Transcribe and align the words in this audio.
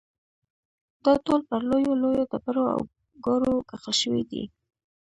دا 1.05 1.13
ټول 1.25 1.39
پر 1.49 1.61
لویو 1.69 1.99
لویو 2.01 2.29
ډبرو 2.31 2.63
او 2.75 2.81
ګارو 3.25 3.55
کښل 3.69 3.95
شوي 4.01 4.23
دي. 4.31 4.43